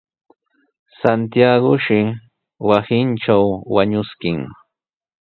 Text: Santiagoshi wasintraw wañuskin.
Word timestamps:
Santiagoshi 0.99 1.99
wasintraw 2.67 3.45
wañuskin. 3.75 4.39